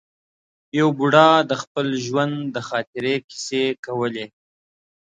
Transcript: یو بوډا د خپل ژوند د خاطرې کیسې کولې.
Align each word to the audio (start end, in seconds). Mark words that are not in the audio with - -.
یو 0.79 0.87
بوډا 0.97 1.29
د 1.49 1.51
خپل 1.61 1.87
ژوند 2.05 2.35
د 2.55 2.57
خاطرې 2.69 3.15
کیسې 3.29 3.63
کولې. 3.85 4.25